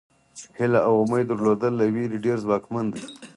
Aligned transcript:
هیله 0.57 0.79
او 0.87 0.93
امید 1.01 1.25
درلودل 1.29 1.73
له 1.79 1.85
وېرې 1.93 2.17
ډېر 2.25 2.37
ځواکمن 2.43 2.85
دي. 2.93 3.01